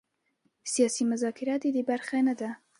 [0.73, 2.49] سیاسي مذاکره د دې برخه نه ده.